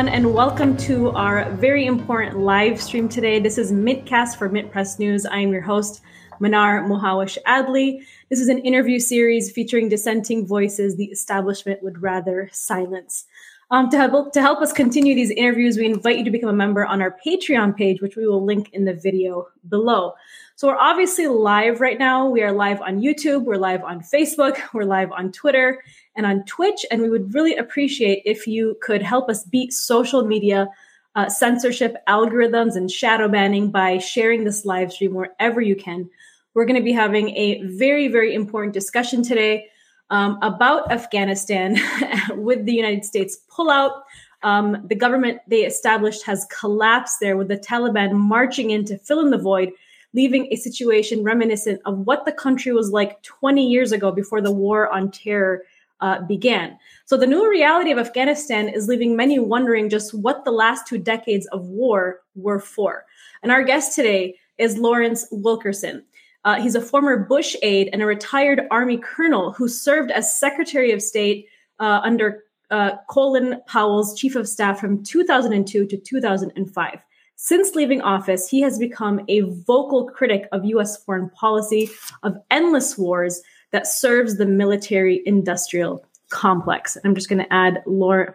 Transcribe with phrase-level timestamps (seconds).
[0.00, 3.38] everyone, and welcome to our very important live stream today.
[3.38, 5.26] This is Mintcast for Mint Press News.
[5.26, 6.00] I am your host,
[6.40, 8.00] Mnar Muhawesh Adley.
[8.30, 13.26] This is an interview series featuring dissenting voices the establishment would rather silence.
[13.70, 16.54] Um, to, help, to help us continue these interviews, we invite you to become a
[16.54, 20.14] member on our Patreon page, which we will link in the video below.
[20.60, 22.28] So we're obviously live right now.
[22.28, 25.82] We are live on YouTube, we're live on Facebook, we're live on Twitter
[26.14, 26.84] and on Twitch.
[26.90, 30.68] And we would really appreciate if you could help us beat social media
[31.14, 36.10] uh, censorship algorithms and shadow banning by sharing this live stream wherever you can.
[36.52, 39.68] We're going to be having a very, very important discussion today
[40.10, 41.78] um, about Afghanistan
[42.32, 44.02] with the United States pullout.
[44.42, 49.20] Um, the government they established has collapsed there with the Taliban marching in to fill
[49.20, 49.72] in the void
[50.12, 54.52] leaving a situation reminiscent of what the country was like 20 years ago before the
[54.52, 55.62] war on terror
[56.00, 56.78] uh, began.
[57.04, 60.98] So the new reality of Afghanistan is leaving many wondering just what the last two
[60.98, 63.04] decades of war were for.
[63.42, 66.04] And our guest today is Lawrence Wilkerson.
[66.44, 70.90] Uh, he's a former Bush aide and a retired Army colonel who served as Secretary
[70.92, 71.46] of State
[71.78, 77.04] uh, under uh, Colin Powell's Chief of Staff from 2002 to 2005.
[77.42, 81.88] Since leaving office, he has become a vocal critic of US foreign policy,
[82.22, 83.40] of endless wars
[83.72, 86.98] that serves the military industrial complex.
[87.02, 88.34] I'm just going to add Laura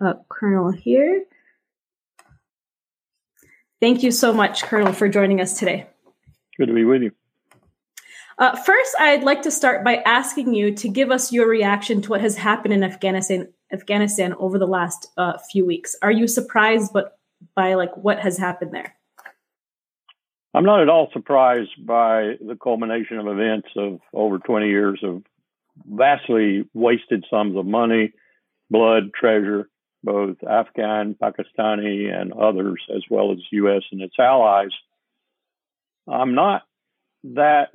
[0.00, 1.24] uh, Colonel here.
[3.80, 5.88] Thank you so much, Colonel, for joining us today.
[6.56, 7.10] Good to be with you.
[8.38, 12.10] Uh, first, I'd like to start by asking you to give us your reaction to
[12.10, 15.96] what has happened in Afghanistan, Afghanistan over the last uh, few weeks.
[16.02, 17.18] Are you surprised, but
[17.54, 18.96] by like what has happened there?
[20.54, 25.22] I'm not at all surprised by the culmination of events of over 20 years of
[25.84, 28.12] vastly wasted sums of money,
[28.70, 29.68] blood, treasure,
[30.04, 33.82] both Afghan, Pakistani, and others, as well as U.S.
[33.90, 34.70] and its allies.
[36.06, 36.62] I'm not
[37.24, 37.70] that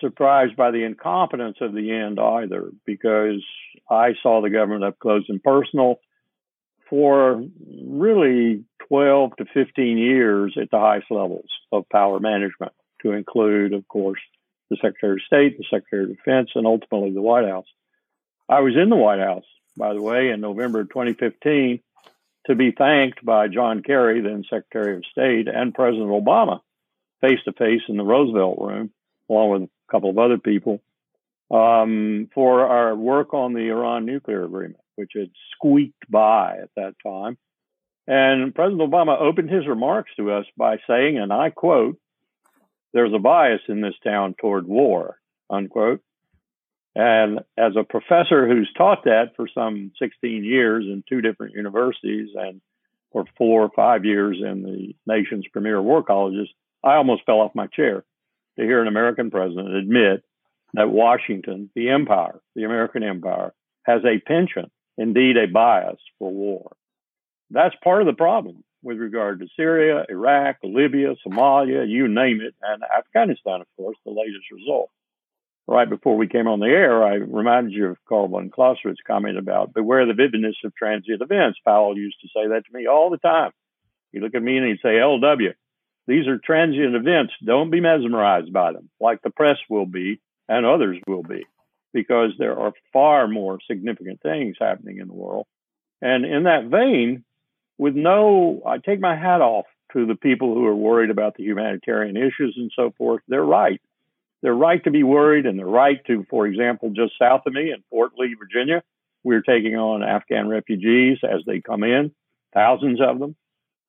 [0.00, 3.44] surprised by the incompetence of the end either, because
[3.90, 5.96] I saw the government up close and personal
[6.88, 7.42] for
[7.84, 13.88] really 12 to 15 years at the highest levels of power management, to include, of
[13.88, 14.20] course,
[14.68, 17.64] the Secretary of State, the Secretary of Defense, and ultimately the White House.
[18.50, 19.46] I was in the White House,
[19.78, 21.80] by the way, in November 2015
[22.46, 26.60] to be thanked by John Kerry, then Secretary of State, and President Obama
[27.22, 28.90] face to face in the Roosevelt room,
[29.30, 30.82] along with a couple of other people,
[31.50, 36.94] um, for our work on the Iran nuclear agreement which had squeaked by at that
[37.02, 37.38] time.
[38.06, 41.98] And President Obama opened his remarks to us by saying, and I quote,
[42.92, 45.18] there's a bias in this town toward war,
[45.48, 46.02] unquote.
[46.94, 52.30] And as a professor who's taught that for some 16 years in two different universities
[52.34, 52.60] and
[53.12, 56.48] for four or five years in the nation's premier war colleges,
[56.84, 58.04] I almost fell off my chair
[58.58, 60.22] to hear an American president admit
[60.74, 63.54] that Washington, the empire, the American empire,
[63.84, 66.72] has a penchant indeed a bias for war.
[67.52, 72.54] That's part of the problem with regard to Syria, Iraq, Libya, Somalia, you name it,
[72.62, 74.88] and Afghanistan, of course, the latest result.
[75.68, 79.36] Right before we came on the air, I reminded you of Carl von Clausewitz's comment
[79.38, 81.58] about beware the vividness of transient events.
[81.64, 83.52] Powell used to say that to me all the time.
[84.12, 85.52] He'd look at me and he'd say, LW,
[86.06, 87.34] these are transient events.
[87.44, 91.46] Don't be mesmerized by them, like the press will be and others will be
[91.92, 95.46] because there are far more significant things happening in the world.
[96.00, 97.24] And in that vein,
[97.82, 101.42] with no, I take my hat off to the people who are worried about the
[101.42, 103.22] humanitarian issues and so forth.
[103.26, 103.80] They're right.
[104.40, 107.72] They're right to be worried, and they're right to, for example, just south of me
[107.72, 108.84] in Fort Lee, Virginia,
[109.24, 112.12] we're taking on Afghan refugees as they come in,
[112.54, 113.34] thousands of them.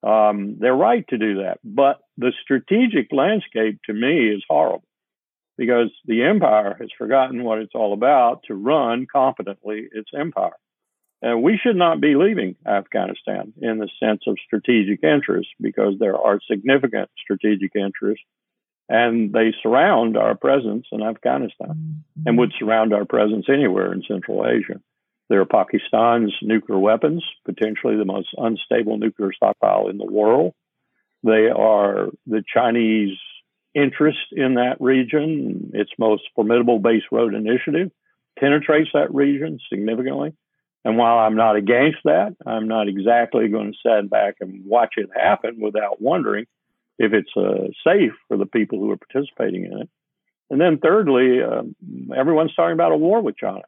[0.02, 1.60] Um, they're right to do that.
[1.64, 4.84] But the strategic landscape to me is horrible
[5.56, 10.58] because the empire has forgotten what it's all about to run competently its empire.
[11.24, 16.18] And we should not be leaving Afghanistan in the sense of strategic interest because there
[16.18, 18.26] are significant strategic interests
[18.90, 24.46] and they surround our presence in Afghanistan and would surround our presence anywhere in Central
[24.46, 24.82] Asia.
[25.30, 30.54] There are Pakistan's nuclear weapons, potentially the most unstable nuclear stockpile in the world.
[31.24, 33.18] They are the Chinese
[33.74, 37.92] interest in that region, its most formidable Belt Road initiative,
[38.38, 40.34] penetrates that region significantly.
[40.86, 44.96] And while I'm not against that, I'm not exactly going to sit back and watch
[44.98, 46.46] it happen without wondering
[47.00, 49.90] if it's uh, safe for the people who are participating in it.
[50.50, 51.76] And then, thirdly, um,
[52.16, 53.64] everyone's talking about a war with China.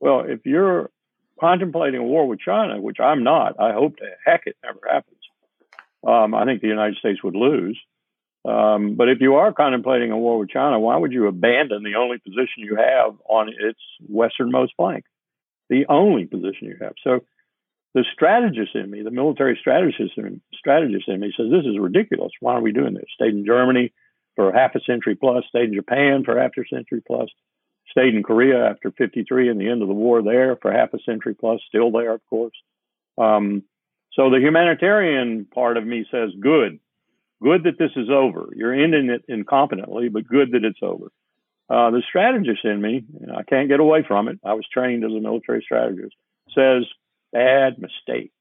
[0.00, 0.90] Well, if you're
[1.40, 5.18] contemplating a war with China, which I'm not, I hope to heck it never happens.
[6.06, 7.78] Um, I think the United States would lose.
[8.44, 11.94] Um, but if you are contemplating a war with China, why would you abandon the
[11.96, 15.04] only position you have on its westernmost flank?
[15.72, 16.92] The only position you have.
[17.02, 17.20] So
[17.94, 22.30] the strategist in me, the military strategist in, strategist in me says, this is ridiculous.
[22.40, 23.06] Why are we doing this?
[23.14, 23.90] Stayed in Germany
[24.36, 27.30] for half a century plus, stayed in Japan for half a century plus,
[27.90, 30.98] stayed in Korea after 53 and the end of the war there for half a
[31.06, 32.56] century plus, still there, of course.
[33.16, 33.62] Um,
[34.12, 36.80] so the humanitarian part of me says, good,
[37.42, 38.50] good that this is over.
[38.54, 41.06] You're ending it incompetently, but good that it's over.
[41.72, 43.02] Uh, the strategist in me,
[43.34, 44.38] I can't get away from it.
[44.44, 46.14] I was trained as a military strategist,
[46.54, 46.84] says,
[47.32, 48.34] bad mistake.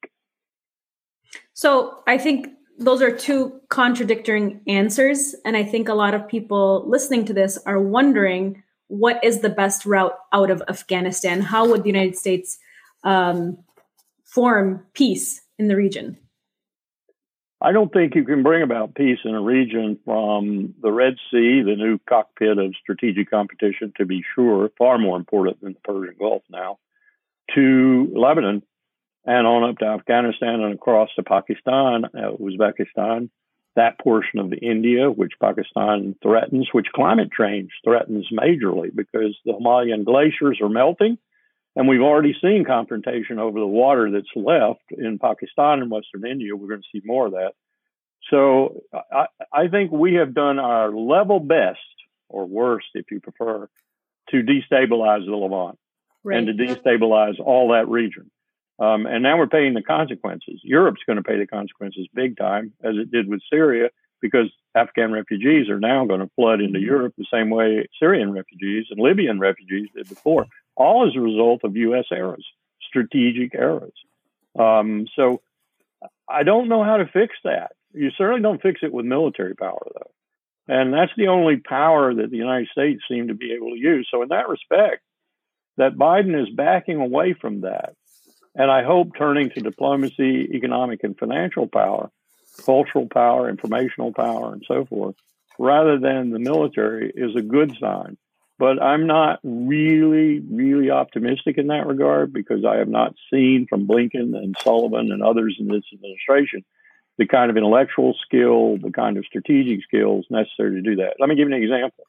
[1.54, 5.34] So I think those are two contradicting answers.
[5.46, 9.50] And I think a lot of people listening to this are wondering what is the
[9.50, 11.40] best route out of Afghanistan?
[11.40, 12.60] How would the United States
[13.06, 13.60] um,
[14.26, 16.18] form peace in the region?
[17.64, 21.62] I don't think you can bring about peace in a region from the Red Sea,
[21.62, 26.16] the new cockpit of strategic competition, to be sure, far more important than the Persian
[26.18, 26.80] Gulf now,
[27.54, 28.64] to Lebanon,
[29.26, 33.30] and on up to Afghanistan and across to Pakistan, uh, Uzbekistan,
[33.76, 40.04] that portion of India, which Pakistan threatens, which climate change threatens majorly because the Himalayan
[40.04, 41.20] glaciers are melting.
[41.76, 46.56] And we've already seen confrontation over the water that's left in Pakistan and Western India.
[46.56, 47.54] We're going to see more of that.
[48.30, 51.80] So I, I think we have done our level best,
[52.30, 53.70] or worst, if you prefer,
[54.30, 55.78] to destabilize the Levant
[56.24, 56.38] right.
[56.38, 58.30] and to destabilize all that region.
[58.80, 60.60] Um, and now we're paying the consequences.
[60.64, 63.90] Europe's going to pay the consequences big time, as it did with Syria,
[64.22, 66.86] because Afghan refugees are now going to flood into mm-hmm.
[66.86, 71.64] Europe the same way Syrian refugees and Libyan refugees did before, all as a result
[71.64, 72.06] of U.S.
[72.12, 72.46] errors,
[72.88, 73.94] strategic errors.
[74.58, 75.42] Um, so
[76.30, 77.74] I don't know how to fix that.
[77.94, 80.12] You certainly don't fix it with military power, though.
[80.68, 84.08] And that's the only power that the United States seem to be able to use.
[84.10, 85.02] So, in that respect,
[85.78, 87.96] that Biden is backing away from that
[88.56, 92.12] and I hope turning to diplomacy, economic and financial power,
[92.66, 95.16] cultural power, informational power, and so forth,
[95.58, 98.18] rather than the military is a good sign.
[98.62, 103.88] But I'm not really, really optimistic in that regard because I have not seen from
[103.88, 106.64] Blinken and Sullivan and others in this administration
[107.18, 111.16] the kind of intellectual skill, the kind of strategic skills necessary to do that.
[111.20, 112.06] Let me give you an example.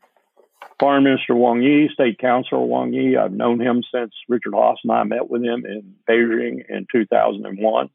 [0.79, 4.93] Foreign Minister Wang Yi, State Councilor Wang Yi, I've known him since Richard Haass and
[4.93, 7.89] I met with him in Beijing in 2001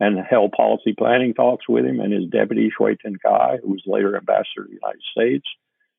[0.00, 4.14] and held policy planning talks with him and his deputy Cui Tiankai, who was later
[4.14, 5.46] ambassador to the United States,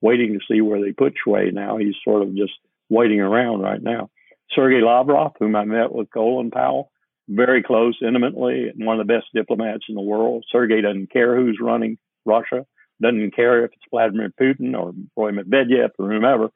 [0.05, 1.77] waiting to see where they put Cui now.
[1.77, 2.53] He's sort of just
[2.89, 4.09] waiting around right now.
[4.51, 6.91] Sergei Lavrov, whom I met with Colin Powell,
[7.27, 10.45] very close, intimately, and one of the best diplomats in the world.
[10.51, 12.65] Sergei doesn't care who's running Russia
[13.01, 16.49] doesn't care if it's Vladimir Putin or Roy Medvedev or whomever.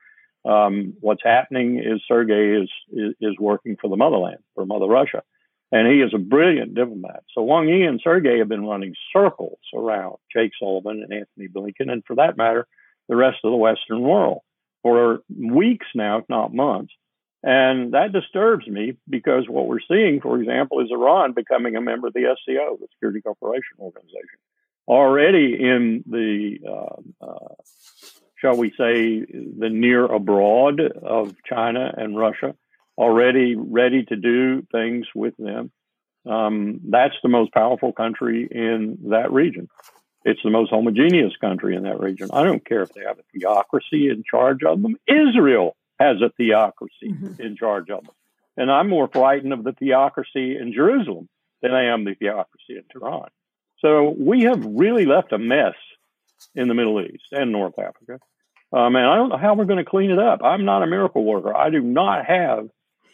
[0.45, 5.21] Um, what's happening is Sergei is, is, is working for the motherland, for Mother Russia,
[5.71, 7.23] and he is a brilliant diplomat.
[7.35, 11.91] So Wang Yi and Sergei have been running circles around Jake Sullivan and Antony Blinken,
[11.91, 12.67] and for that matter,
[13.09, 14.41] the rest of the Western world
[14.81, 16.93] for weeks now, if not months.
[17.43, 22.07] And that disturbs me because what we're seeing, for example, is Iran becoming a member
[22.07, 24.39] of the SCO, the Security Cooperation Organization
[24.89, 27.53] already in the, uh, uh,
[28.41, 32.55] shall we say, the near abroad of China and Russia,
[32.97, 35.71] already ready to do things with them.
[36.25, 39.69] Um, that's the most powerful country in that region.
[40.25, 42.29] It's the most homogeneous country in that region.
[42.33, 44.97] I don't care if they have a theocracy in charge of them.
[45.07, 47.41] Israel has a theocracy mm-hmm.
[47.41, 48.13] in charge of them.
[48.57, 51.29] And I'm more frightened of the theocracy in Jerusalem
[51.61, 53.29] than I am the theocracy in Tehran.
[53.79, 55.75] So we have really left a mess
[56.55, 58.19] in the Middle East and North Africa.
[58.71, 60.41] Um, and I don't know how we're going to clean it up.
[60.43, 61.55] I'm not a miracle worker.
[61.55, 62.67] I do not have,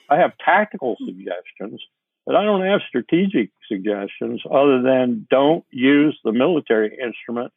[0.09, 1.81] I have tactical suggestions,
[2.25, 7.51] but I don't have strategic suggestions other than don't use the military instrument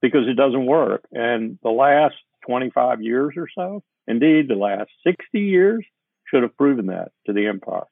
[0.00, 1.04] because it doesn't work.
[1.12, 2.16] And the last
[2.46, 5.84] 25 years or so, indeed, the last 60 years
[6.24, 7.84] should have proven that to the empire.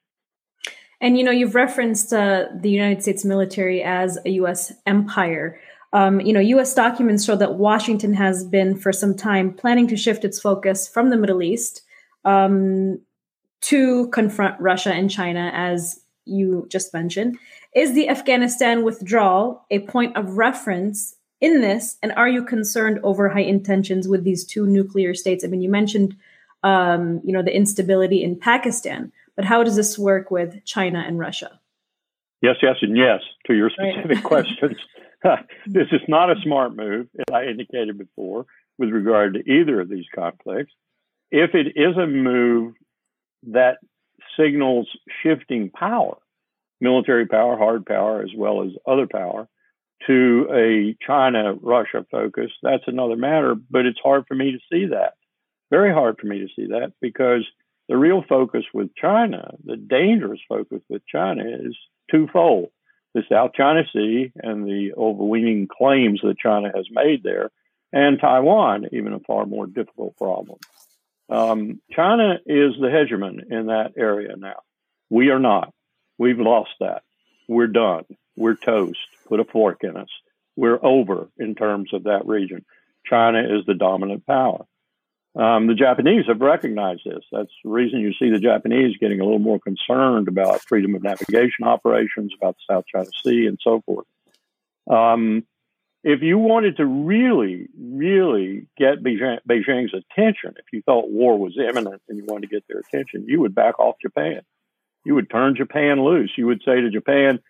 [1.01, 4.73] And you know, you've referenced uh, the United States military as a U.S.
[4.87, 5.61] empire.
[5.93, 6.75] Um, you know, U.S.
[6.75, 11.11] documents show that Washington has been for some time planning to shift its focus from
[11.11, 11.83] the Middle East
[12.25, 13.01] um,
[13.63, 17.39] to confront Russia and China, as you just mentioned.
[17.75, 21.97] Is the Afghanistan withdrawal a point of reference in this?
[22.03, 25.45] And are you concerned over high intentions with these two nuclear states?
[25.45, 26.17] I mean, you mentioned,
[26.63, 29.13] um, you know, the instability in Pakistan.
[29.35, 31.59] but how does this work with China and Russia?
[32.43, 34.25] Yes, yes, and yes to your specific right.
[34.33, 34.77] questions.
[35.67, 38.47] this is not a smart move, as I indicated before,
[38.79, 40.73] with regard to either of these conflicts.
[41.31, 42.75] If it is a move
[43.45, 43.79] that
[44.39, 44.89] signals
[45.23, 46.17] shifting power,
[46.81, 49.49] military power, hard power, as well as other power,
[50.07, 53.55] to a China Russia focus, that's another matter.
[53.55, 55.15] But it's hard for me to see that.
[55.71, 57.47] Very hard for me to see that because
[57.89, 61.77] the real focus with China, the dangerous focus with China, is
[62.11, 62.71] twofold
[63.15, 67.51] the South China Sea and the overweening claims that China has made there,
[67.93, 70.59] and Taiwan, even a far more difficult problem.
[71.33, 74.61] Um, China is the hegemon in that area now.
[75.09, 75.73] We are not.
[76.19, 77.03] We've lost that.
[77.49, 78.05] We're done.
[78.37, 78.99] We're toast.
[79.29, 80.11] Put a fork in us.
[80.57, 82.67] We're over in terms of that region.
[83.07, 84.67] China is the dominant power.
[85.35, 87.25] Um, the Japanese have recognized this.
[87.33, 91.03] That's the reason you see the Japanese getting a little more concerned about freedom of
[91.03, 94.07] navigation operations, about the South China Sea, and so forth.
[94.91, 95.47] Um,
[96.05, 101.57] if you wanted to really, really get Beijing, Beijing's attention, if you thought war was
[101.57, 104.41] imminent and you wanted to get their attention, you would back off Japan.
[105.05, 106.33] You would turn Japan loose.
[106.37, 107.41] You would say to Japan,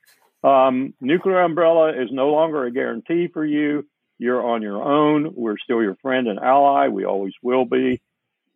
[0.44, 3.86] um, nuclear umbrella is no longer a guarantee for you.
[4.18, 5.32] You're on your own.
[5.34, 6.88] We're still your friend and ally.
[6.88, 8.00] We always will be.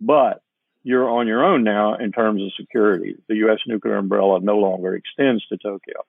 [0.00, 0.42] But
[0.82, 3.16] you're on your own now in terms of security.
[3.28, 3.58] The U.S.
[3.66, 6.04] nuclear umbrella no longer extends to Tokyo.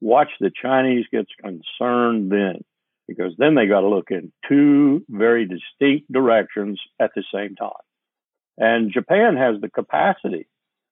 [0.00, 2.64] Watch the Chinese get concerned then,
[3.08, 7.70] because then they got to look in two very distinct directions at the same time.
[8.58, 10.46] And Japan has the capacity,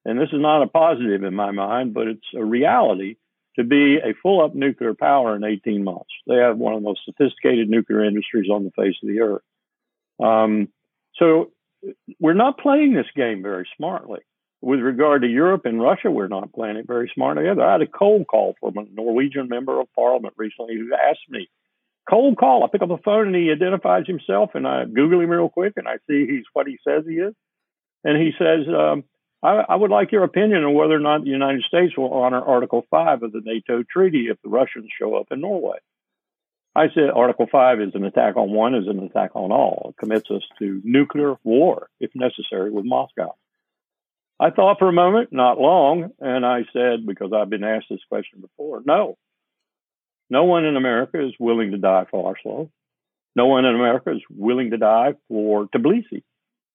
[0.04, 3.16] and this is not a positive in my mind, but it's a reality
[3.56, 6.11] to be a full up nuclear power in 18 months.
[6.26, 9.42] They have one of the most sophisticated nuclear industries on the face of the earth.
[10.20, 10.68] Um,
[11.16, 11.52] so
[12.20, 14.20] we're not playing this game very smartly.
[14.62, 17.62] With regard to Europe and Russia, we're not playing it very smartly either.
[17.62, 21.49] I had a cold call from a Norwegian member of parliament recently who asked me,
[22.08, 22.64] cold call.
[22.64, 25.75] I pick up the phone and he identifies himself and I Google him real quick
[25.76, 27.34] and I see he's what he says he is.
[28.04, 29.04] And he says, um,
[29.42, 32.40] I, I, would like your opinion on whether or not the United States will honor
[32.40, 35.78] Article 5 of the NATO treaty if the Russians show up in Norway.
[36.75, 39.90] I said Article 5 is an attack on one, is an attack on all.
[39.90, 43.34] It commits us to nuclear war, if necessary, with Moscow.
[44.38, 48.04] I thought for a moment, not long, and I said, because I've been asked this
[48.10, 49.16] question before, no.
[50.30, 52.71] No one in America is willing to die for Oslo.
[53.35, 56.23] No one in America is willing to die for Tbilisi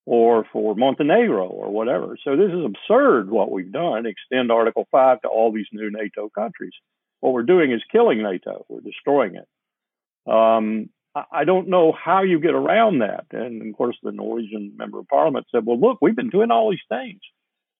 [0.05, 2.17] or for Montenegro or whatever.
[2.24, 6.29] So this is absurd what we've done, extend Article 5 to all these new NATO
[6.29, 6.74] countries.
[7.20, 10.31] What we're doing is killing NATO, we're destroying it.
[10.31, 10.89] Um,
[11.31, 13.25] I don't know how you get around that.
[13.31, 16.72] And of course, the Norwegian member of parliament said, well, look, we've been doing all
[16.72, 17.20] these things.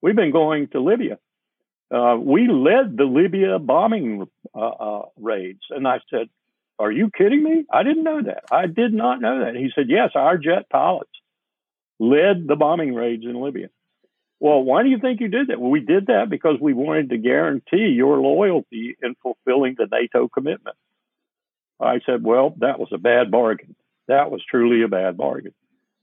[0.02, 1.18] We've been going to Libya.
[1.92, 5.62] Uh, we led the Libya bombing uh, uh, raids.
[5.70, 6.30] And I said,
[6.80, 7.66] are you kidding me?
[7.72, 8.46] I didn't know that.
[8.52, 9.56] I did not know that.
[9.56, 11.12] He said, yes, our jet pilots
[12.00, 13.70] led the bombing raids in Libya.
[14.40, 15.60] Well, why do you think you did that?
[15.60, 20.28] Well, we did that because we wanted to guarantee your loyalty in fulfilling the NATO
[20.28, 20.78] commitment.
[21.80, 23.76] I said, well, that was a bad bargain.
[24.08, 25.54] That was truly a bad bargain.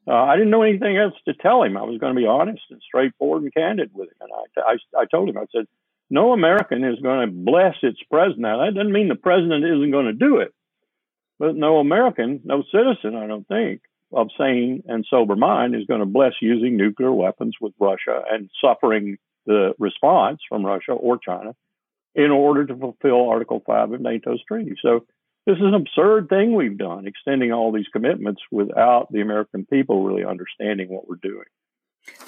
[0.09, 1.77] Uh, I didn't know anything else to tell him.
[1.77, 4.17] I was going to be honest and straightforward and candid with him.
[4.23, 5.67] And I, I, I told him, I said,
[6.09, 8.41] no American is going to bless its president.
[8.41, 10.55] Now, that doesn't mean the president isn't going to do it,
[11.39, 16.01] but no American, no citizen, I don't think, of sane and sober mind is going
[16.01, 21.55] to bless using nuclear weapons with Russia and suffering the response from Russia or China
[22.15, 24.75] in order to fulfill Article 5 of NATO's treaty.
[24.81, 25.05] So
[25.49, 30.05] this is an absurd thing we've done, extending all these commitments without the American people
[30.05, 31.47] really understanding what we're doing.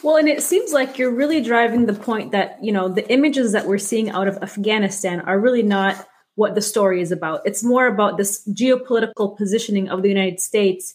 [0.03, 3.53] Well, and it seems like you're really driving the point that, you know, the images
[3.53, 7.43] that we're seeing out of Afghanistan are really not what the story is about.
[7.45, 10.95] It's more about this geopolitical positioning of the United States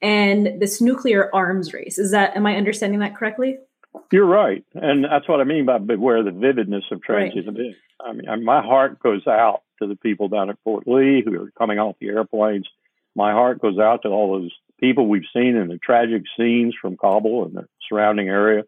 [0.00, 1.98] and this nuclear arms race.
[1.98, 3.58] Is that am I understanding that correctly?
[4.12, 7.56] You're right, and that's what I mean by beware the vividness of transient right.
[7.56, 7.78] events.
[8.00, 11.50] I mean, my heart goes out to the people down at Fort Lee who are
[11.58, 12.68] coming off the airplanes.
[13.14, 16.96] My heart goes out to all those people we've seen in the tragic scenes from
[16.96, 18.64] Kabul and the surrounding area.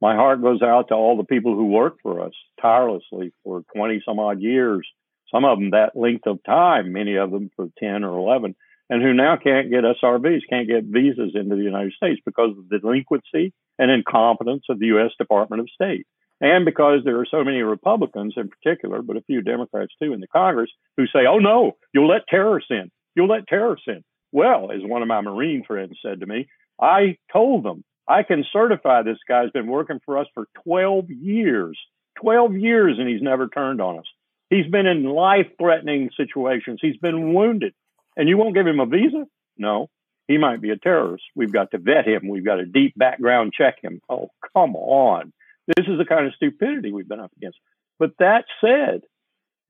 [0.00, 4.02] My heart goes out to all the people who worked for us tirelessly for 20
[4.04, 4.86] some odd years,
[5.32, 8.54] some of them that length of time, many of them for 10 or 11
[8.88, 12.68] and who now can't get SIVs, can't get visas into the United States because of
[12.68, 15.10] the delinquency and incompetence of the U.S.
[15.18, 16.06] Department of State.
[16.40, 20.20] And because there are so many Republicans in particular, but a few Democrats too in
[20.20, 22.90] the Congress who say, oh no, you'll let terrorists in.
[23.14, 24.04] You'll let terrorists in.
[24.32, 26.48] Well, as one of my Marine friends said to me,
[26.80, 31.78] I told them I can certify this guy's been working for us for 12 years.
[32.20, 34.06] 12 years and he's never turned on us.
[34.50, 36.80] He's been in life threatening situations.
[36.82, 37.72] He's been wounded.
[38.16, 39.24] And you won't give him a visa?
[39.56, 39.88] No.
[40.28, 41.24] He might be a terrorist.
[41.34, 42.28] We've got to vet him.
[42.28, 44.00] We've got to deep background check him.
[44.08, 45.32] Oh, come on.
[45.68, 47.58] This is the kind of stupidity we've been up against.
[47.98, 49.02] But that said,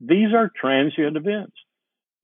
[0.01, 1.57] these are transient events.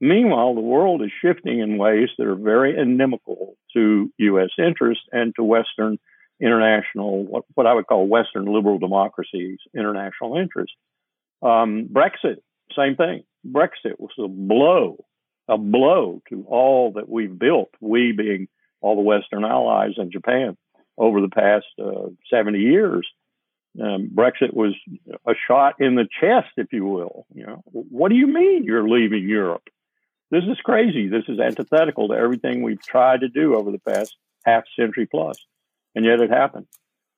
[0.00, 4.50] Meanwhile, the world is shifting in ways that are very inimical to U.S.
[4.58, 5.98] interests and to Western
[6.40, 10.76] international, what, what I would call Western liberal democracies' international interests.
[11.40, 12.38] Um, Brexit,
[12.76, 13.22] same thing.
[13.46, 15.04] Brexit was a blow,
[15.48, 18.48] a blow to all that we've built, we being
[18.80, 20.56] all the Western allies and Japan
[20.98, 23.06] over the past uh, 70 years.
[23.80, 24.74] Um, Brexit was
[25.26, 27.26] a shot in the chest, if you will.
[27.34, 29.68] You know, what do you mean you're leaving Europe?
[30.30, 31.08] This is crazy.
[31.08, 35.36] This is antithetical to everything we've tried to do over the past half century plus,
[35.94, 36.66] and yet it happened.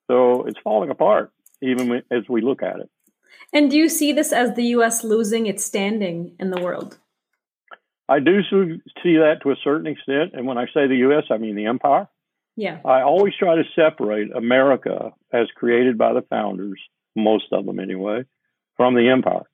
[0.09, 2.91] So it's falling apart, even as we look at it.
[3.53, 5.05] And do you see this as the U.S.
[5.05, 6.99] losing its standing in the world?
[8.09, 10.33] I do see that to a certain extent.
[10.35, 12.09] And when I say the U.S., I mean the empire.
[12.57, 12.79] Yeah.
[12.85, 16.81] I always try to separate America as created by the founders,
[17.17, 18.25] most of them anyway,
[18.77, 19.49] from the empire.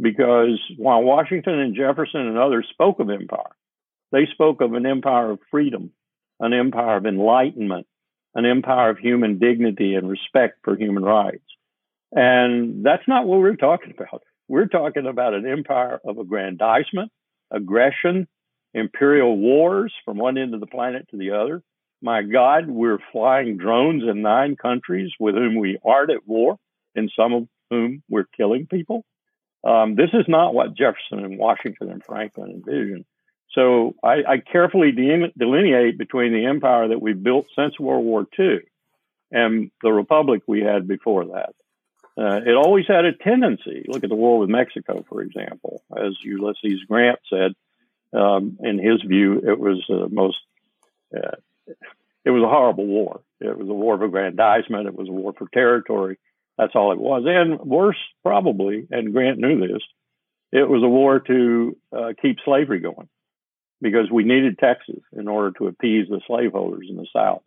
[0.00, 3.54] Because while Washington and Jefferson and others spoke of empire,
[4.12, 5.92] they spoke of an empire of freedom,
[6.40, 7.86] an empire of enlightenment,
[8.34, 11.44] an empire of human dignity and respect for human rights.
[12.12, 14.22] And that's not what we're talking about.
[14.48, 17.12] We're talking about an empire of aggrandizement,
[17.50, 18.28] aggression,
[18.74, 21.62] imperial wars from one end of the planet to the other.
[22.02, 26.56] My God, we're flying drones in nine countries with whom we aren't at war,
[26.94, 29.04] and some of whom we're killing people.
[29.62, 33.04] Um, this is not what Jefferson and Washington and Franklin envisioned.
[33.52, 38.26] So I, I carefully de- delineate between the empire that we built since World War
[38.38, 38.60] II
[39.32, 41.54] and the republic we had before that.
[42.18, 43.84] Uh, it always had a tendency.
[43.88, 45.82] Look at the war with Mexico, for example.
[45.96, 47.54] As Ulysses Grant said,
[48.12, 50.38] um, in his view, it was the most.
[51.16, 51.36] Uh,
[52.24, 53.22] it was a horrible war.
[53.40, 54.86] It was a war of aggrandizement.
[54.86, 56.18] It was a war for territory.
[56.58, 57.24] That's all it was.
[57.26, 59.82] And worse, probably, and Grant knew this,
[60.52, 63.08] it was a war to uh, keep slavery going
[63.80, 67.42] because we needed Texas in order to appease the slaveholders in the South.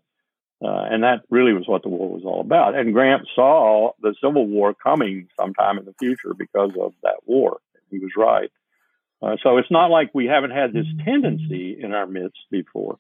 [0.63, 2.73] Uh, and that really was what the war was all about.
[2.73, 7.59] And Grant saw the Civil War coming sometime in the future because of that war.
[7.91, 8.49] He was right.
[9.21, 12.97] Uh, so it's not like we haven't had this tendency in our midst before,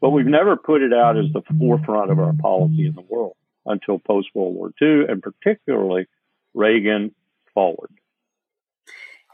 [0.00, 3.36] but we've never put it out as the forefront of our policy in the world
[3.66, 6.06] until post World War II, and particularly
[6.54, 7.14] Reagan
[7.52, 7.90] forward.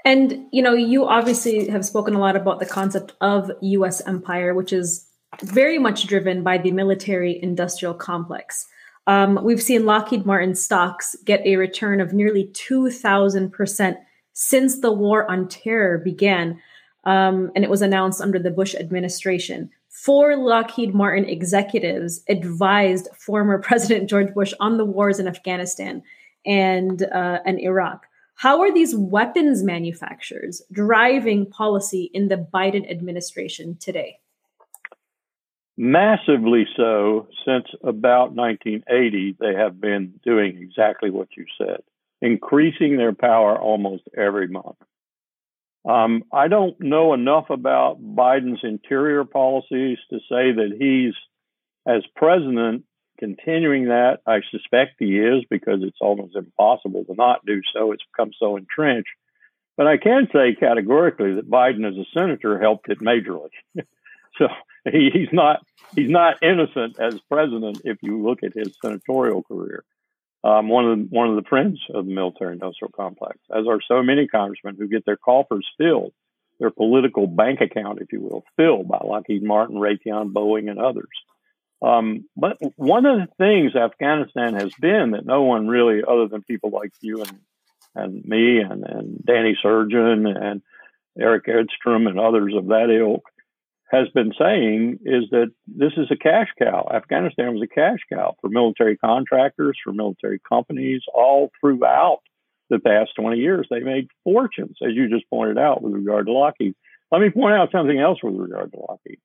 [0.05, 4.05] And you know, you obviously have spoken a lot about the concept of U.S.
[4.05, 5.07] empire, which is
[5.41, 8.67] very much driven by the military industrial complex.
[9.07, 13.97] Um, we've seen Lockheed Martin stocks get a return of nearly 2,000%
[14.33, 16.61] since the war on terror began.
[17.05, 19.71] Um, and it was announced under the Bush administration.
[19.89, 26.03] Four Lockheed Martin executives advised former President George Bush on the wars in Afghanistan
[26.47, 28.07] and, uh, and Iraq.
[28.35, 34.19] How are these weapons manufacturers driving policy in the Biden administration today?
[35.77, 41.81] Massively so since about 1980 they have been doing exactly what you said
[42.21, 44.77] increasing their power almost every month.
[45.89, 51.15] Um, i don't know enough about biden's interior policies to say that he's
[51.87, 52.85] as president
[53.19, 54.19] continuing that.
[54.27, 57.93] I suspect he is because it's almost impossible to not do so.
[57.93, 59.11] It's become so entrenched.
[59.77, 63.49] But i can say categorically that biden as a senator helped it majorly
[64.43, 69.43] so he, he's not he's not innocent as president if you look at his senatorial
[69.43, 69.85] career.
[70.45, 73.79] Um, one of the, one of the friends of the military industrial complex, as are
[73.87, 76.13] so many congressmen who get their coffers filled,
[76.59, 81.11] their political bank account, if you will, filled by Lockheed Martin, Raytheon, Boeing, and others.
[81.81, 86.43] Um, but one of the things Afghanistan has been that no one really, other than
[86.43, 87.39] people like you and
[87.95, 90.63] and me and, and Danny Sjursen and
[91.19, 93.25] Erik Edstrom and others of that ilk,
[93.93, 96.89] has been saying is that this is a cash cow.
[96.93, 102.21] Afghanistan was a cash cow for military contractors, for military companies, all throughout
[102.71, 103.67] the past 20 years.
[103.69, 106.75] They made fortunes, as you just pointed out, with regard to Lockheed.
[107.11, 109.19] Let me point out something else with regard to Lockheed.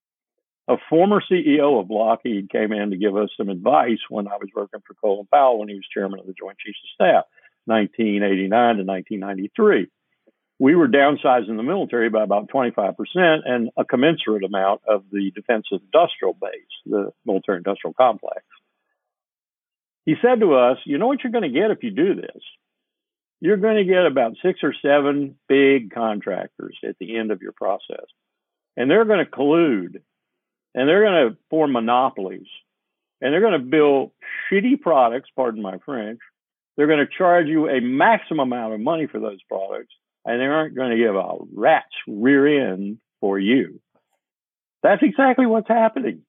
[0.68, 4.50] A former CEO of Lockheed came in to give us some advice when I was
[4.54, 7.24] working for Colin Powell when he was chairman of the Joint Chiefs of Staff,
[7.66, 9.88] 1989 to 1993
[10.60, 12.96] we were downsizing the military by about 25%
[13.46, 16.52] and a commensurate amount of the defense industrial base,
[16.86, 18.44] the military industrial complex.
[20.06, 22.42] He said to us, You know what you're going to get if you do this?
[23.40, 27.52] you're going to get about six or seven big contractors at the end of your
[27.52, 28.06] process.
[28.76, 30.02] And they're going to collude
[30.74, 32.48] and they're going to form monopolies
[33.22, 34.12] and they're going to build
[34.52, 36.20] shitty products, pardon my French.
[36.76, 39.94] They're going to charge you a maximum amount of money for those products
[40.28, 43.80] and they aren't going to give a rat's rear end for you.
[44.84, 46.24] That's exactly what's happening.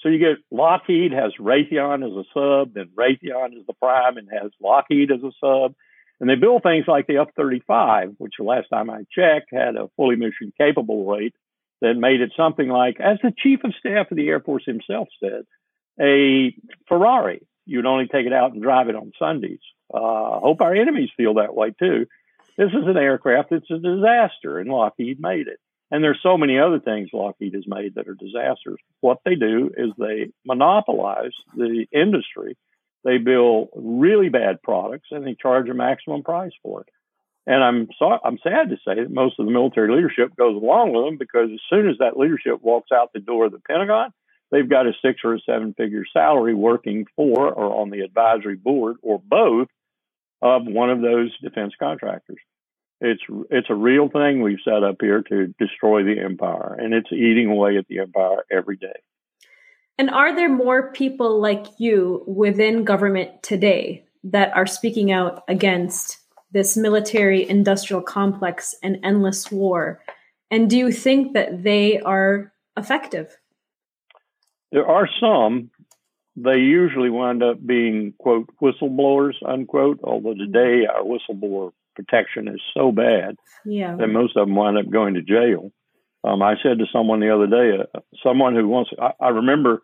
[0.00, 4.28] So you get Lockheed has Raytheon as a sub, then Raytheon is the prime and
[4.32, 5.74] has Lockheed as a sub.
[6.18, 9.76] And they build things like the F 35, which the last time I checked had
[9.76, 11.34] a fully mission capable rate
[11.82, 15.08] that made it something like, as the chief of staff of the Air Force himself
[15.22, 15.42] said,
[16.00, 16.54] a
[16.88, 17.46] Ferrari.
[17.66, 19.60] You'd only take it out and drive it on Sundays.
[19.92, 22.06] Uh, hope our enemies feel that way too.
[22.56, 25.58] This is an aircraft that's a disaster, and Lockheed made it.
[25.90, 28.78] And there's so many other things Lockheed has made that are disasters.
[29.00, 32.56] What they do is they monopolize the industry.
[33.04, 36.88] They build really bad products and they charge a maximum price for it.
[37.46, 40.92] And I'm so, I'm sad to say that most of the military leadership goes along
[40.92, 44.12] with them because as soon as that leadership walks out the door of the Pentagon,
[44.50, 48.56] they've got a six or a seven figure salary working for or on the advisory
[48.56, 49.68] board or both
[50.42, 52.38] of one of those defense contractors.
[53.00, 57.12] It's it's a real thing we've set up here to destroy the empire, and it's
[57.12, 58.92] eating away at the empire every day.
[59.98, 66.18] And are there more people like you within government today that are speaking out against
[66.52, 70.00] this military industrial complex and endless war?
[70.50, 73.36] And do you think that they are effective?
[74.70, 75.70] There are some.
[76.36, 82.90] They usually wind up being, quote, whistleblowers, unquote, although today our whistleblower protection is so
[82.90, 83.96] bad yeah.
[83.96, 85.72] that most of them wind up going to jail.
[86.24, 89.82] Um, I said to someone the other day, uh, someone who wants, I, I remember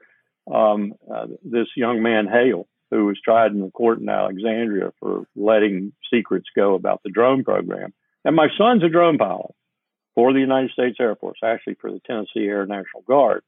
[0.53, 5.27] um, uh, this young man, Hale, who was tried in the court in Alexandria for
[5.37, 7.93] letting secrets go about the drone program.
[8.25, 9.55] And my son's a drone pilot
[10.15, 13.43] for the United States Air Force, actually for the Tennessee Air National Guard.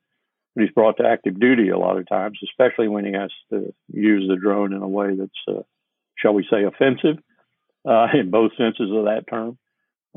[0.55, 3.73] But he's brought to active duty a lot of times, especially when he has to
[3.93, 5.63] use the drone in a way that's, uh,
[6.17, 7.19] shall we say, offensive
[7.89, 9.59] uh, in both senses of that term.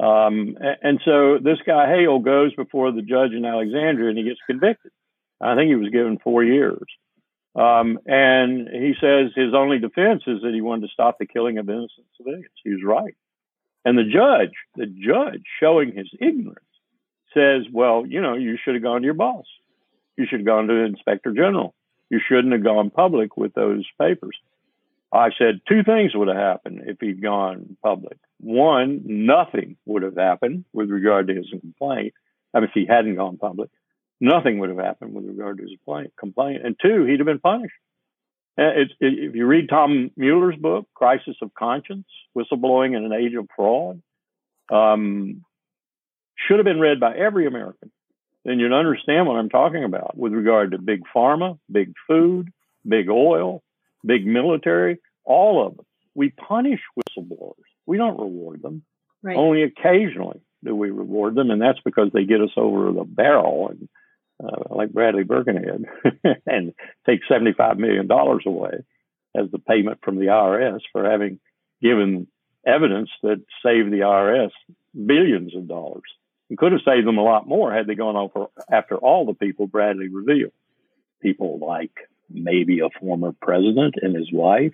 [0.01, 4.39] Um, and so this guy Hale goes before the judge in Alexandria and he gets
[4.47, 4.91] convicted.
[5.39, 6.81] I think he was given four years.
[7.55, 11.59] Um, and he says his only defense is that he wanted to stop the killing
[11.59, 12.49] of innocent civilians.
[12.63, 13.15] He was right.
[13.85, 16.65] And the judge, the judge, showing his ignorance,
[17.33, 19.45] says, well, you know, you should have gone to your boss.
[20.17, 21.73] You should have gone to the inspector general.
[22.09, 24.37] You shouldn't have gone public with those papers.
[25.11, 28.17] I said two things would have happened if he'd gone public.
[28.39, 32.13] One, nothing would have happened with regard to his complaint.
[32.53, 33.69] I mean, if he hadn't gone public,
[34.19, 35.77] nothing would have happened with regard to his
[36.19, 36.65] complaint.
[36.65, 37.75] And two, he'd have been punished.
[38.57, 42.05] Uh, if you read Tom Mueller's book, Crisis of Conscience,
[42.37, 44.01] Whistleblowing in an Age of Fraud,
[44.71, 45.43] um,
[46.35, 47.91] should have been read by every American.
[48.45, 52.51] Then you'd understand what I'm talking about with regard to big pharma, big food,
[52.87, 53.63] big oil,
[54.05, 55.85] big military, all of them.
[56.15, 57.53] We punish whistleblowers.
[57.85, 58.83] We don't reward them.
[59.21, 59.37] Right.
[59.37, 63.69] Only occasionally do we reward them, and that's because they get us over the barrel
[63.69, 63.89] and
[64.43, 65.85] uh, like Bradley Birkenfeld
[66.45, 66.73] and
[67.05, 68.83] take $75 million away
[69.35, 71.39] as the payment from the IRS for having
[71.81, 72.27] given
[72.65, 74.51] evidence that saved the IRS
[74.93, 76.03] billions of dollars.
[76.57, 79.67] Could have saved them a lot more had they gone over after all the people
[79.67, 80.51] Bradley revealed.
[81.21, 81.91] People like
[82.29, 84.73] maybe a former president and his wife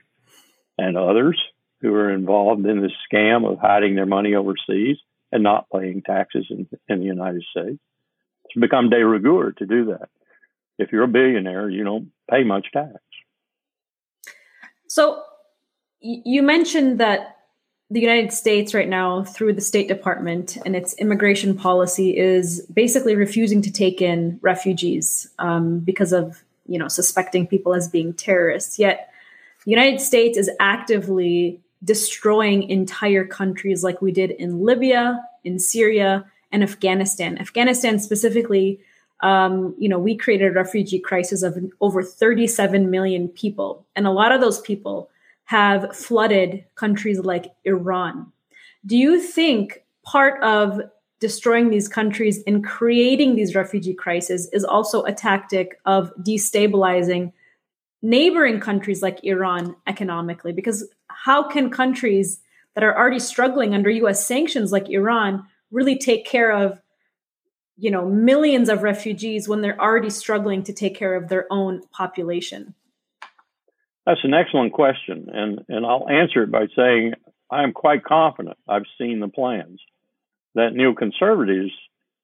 [0.77, 1.39] and others
[1.81, 4.97] who are involved in this scam of hiding their money overseas
[5.31, 7.79] and not paying taxes in, in the United States.
[8.45, 10.09] It's become de rigueur to do that.
[10.77, 12.95] If you're a billionaire, you don't pay much tax.
[14.87, 15.23] So
[16.01, 17.38] you mentioned that
[17.91, 23.15] the United States right now, through the State Department and its immigration policy, is basically
[23.15, 28.77] refusing to take in refugees um, because of you know suspecting people as being terrorists.
[28.77, 29.11] Yet
[29.65, 36.25] the United States is actively destroying entire countries, like we did in Libya, in Syria,
[36.51, 37.39] and Afghanistan.
[37.39, 38.79] Afghanistan specifically,
[39.21, 44.11] um, you know, we created a refugee crisis of over 37 million people, and a
[44.11, 45.09] lot of those people
[45.49, 48.31] have flooded countries like Iran.
[48.85, 50.79] Do you think part of
[51.19, 57.33] destroying these countries and creating these refugee crises is also a tactic of destabilizing
[58.03, 60.53] neighboring countries like Iran economically?
[60.53, 62.41] Because how can countries
[62.75, 66.79] that are already struggling under US sanctions like Iran really take care of
[67.75, 71.81] you know millions of refugees when they're already struggling to take care of their own
[71.91, 72.75] population
[74.09, 77.13] that's an excellent question and and i'll answer it by saying
[77.49, 78.57] I am quite confident.
[78.67, 79.81] I've seen the plans
[80.55, 81.71] that neoconservatives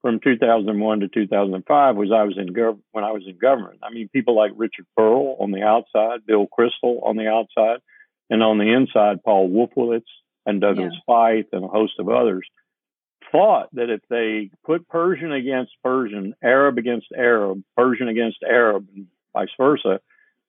[0.01, 3.79] from 2001 to 2005 was I was in gov- when I was in government.
[3.81, 7.79] I mean, people like Richard Perle on the outside, Bill Kristol on the outside,
[8.29, 10.03] and on the inside, Paul Wolfowitz
[10.45, 10.99] and Douglas yeah.
[11.13, 12.47] Feith and a host of others
[13.31, 19.07] thought that if they put Persian against Persian, Arab against Arab, Persian against Arab, and
[19.33, 19.99] vice versa,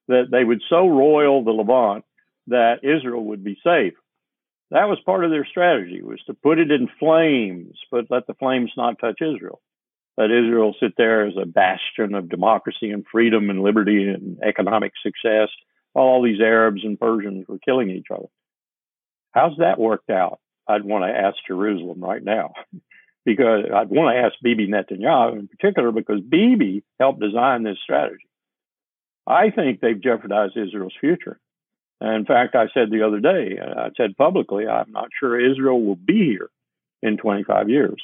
[0.07, 2.05] that they would so roil the Levant
[2.47, 3.93] that Israel would be safe.
[4.71, 8.33] That was part of their strategy was to put it in flames, but let the
[8.33, 9.61] flames not touch Israel.
[10.17, 14.93] Let Israel sit there as a bastion of democracy and freedom and liberty and economic
[15.01, 15.49] success
[15.93, 18.27] while all these Arabs and Persians were killing each other.
[19.31, 20.39] How's that worked out?
[20.67, 22.53] I'd want to ask Jerusalem right now
[23.25, 28.26] because I'd want to ask Bibi Netanyahu in particular because Bibi helped design this strategy.
[29.27, 31.39] I think they've jeopardized Israel's future.
[31.99, 35.95] In fact, I said the other day, I said publicly, I'm not sure Israel will
[35.95, 36.49] be here
[37.01, 38.01] in 25 years.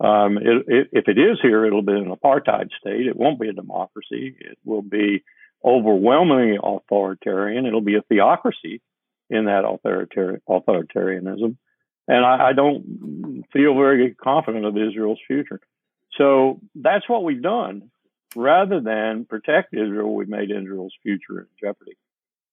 [0.00, 3.06] Um, it, it, if it is here, it'll be an apartheid state.
[3.06, 4.36] It won't be a democracy.
[4.38, 5.24] It will be
[5.64, 7.66] overwhelmingly authoritarian.
[7.66, 8.80] It'll be a theocracy
[9.28, 11.56] in that authoritarian, authoritarianism.
[12.06, 15.60] And I, I don't feel very confident of Israel's future.
[16.16, 17.90] So that's what we've done.
[18.38, 21.96] Rather than protect Israel, we made Israel's future in jeopardy.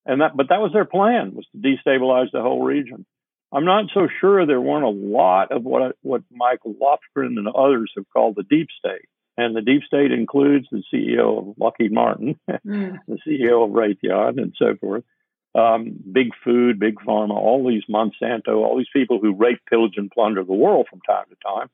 [0.04, 3.06] And that, but that was their plan was to destabilize the whole region.
[3.52, 7.92] I'm not so sure there weren't a lot of what what Michael Lofgren and others
[7.96, 9.08] have called the deep state.
[9.36, 12.98] And the deep state includes the CEO of Lockheed Martin, mm.
[13.06, 15.04] the CEO of Raytheon, and so forth.
[15.54, 20.10] Um, big food, big pharma, all these Monsanto, all these people who rape, pillage, and
[20.10, 21.70] plunder the world from time to time.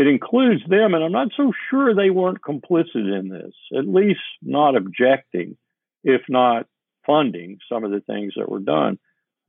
[0.00, 4.22] It includes them, and I'm not so sure they weren't complicit in this, at least
[4.40, 5.58] not objecting,
[6.02, 6.66] if not
[7.06, 8.98] funding some of the things that were done.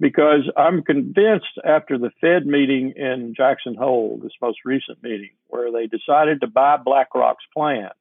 [0.01, 5.71] Because I'm convinced after the Fed meeting in Jackson Hole, this most recent meeting, where
[5.71, 7.91] they decided to buy BlackRock's plan,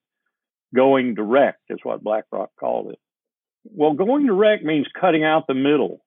[0.74, 2.98] going direct is what BlackRock called it.
[3.62, 6.00] Well, going direct means cutting out the middle.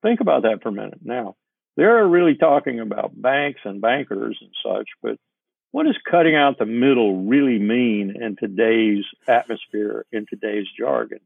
[0.00, 1.00] Think about that for a minute.
[1.04, 1.36] Now,
[1.76, 5.18] they're really talking about banks and bankers and such, but
[5.72, 11.20] what does cutting out the middle really mean in today's atmosphere, in today's jargon?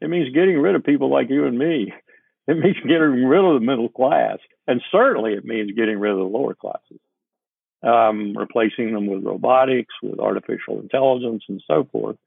[0.00, 1.92] It means getting rid of people like you and me.
[2.46, 4.36] It means getting rid of the middle class.
[4.66, 7.00] And certainly it means getting rid of the lower classes,
[7.82, 12.18] um, replacing them with robotics, with artificial intelligence, and so forth.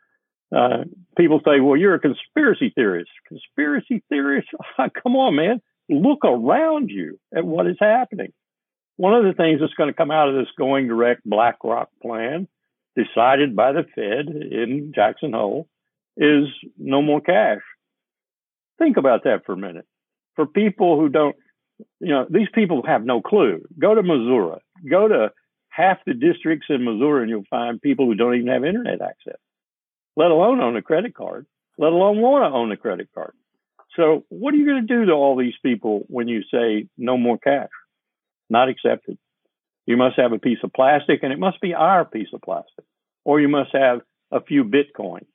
[0.51, 3.11] Uh, people say, well, you're a conspiracy theorist.
[3.27, 4.47] Conspiracy theorist?
[5.03, 5.61] Come on, man.
[5.87, 8.33] Look around you at what is happening.
[8.97, 12.47] One of the things that's going to come out of this going direct BlackRock plan,
[12.95, 15.67] decided by the Fed in Jackson Hole,
[16.17, 16.45] is
[16.77, 17.61] no more cash.
[18.79, 19.85] Think about that for a minute.
[20.35, 21.35] For people who don't,
[21.99, 23.65] you know, these people have no clue.
[23.79, 24.59] Go to Missouri.
[24.89, 25.31] Go to
[25.69, 29.39] half the districts in Missouri and you'll find people who don't even have internet access,
[30.15, 31.45] let alone own a credit card,
[31.77, 33.33] let alone want to own a credit card.
[33.95, 37.15] So what are you going to do to all these people when you say no
[37.17, 37.69] more cash?
[38.49, 39.17] Not accepted.
[39.85, 42.85] You must have a piece of plastic and it must be our piece of plastic.
[43.25, 45.25] Or you must have a few Bitcoin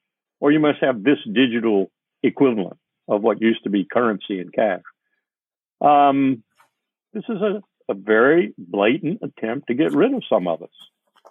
[0.40, 1.90] or you must have this digital
[2.22, 4.83] equivalent of what used to be currency and cash.
[5.81, 6.42] Um,
[7.12, 10.70] this is a, a very blatant attempt to get rid of some of us.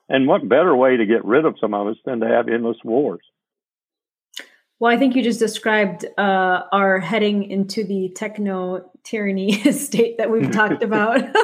[0.10, 2.78] And what better way to get rid of some of us than to have endless
[2.84, 3.22] wars?
[4.80, 10.32] Well, I think you just described uh, our heading into the techno tyranny state that
[10.32, 11.22] we've talked about.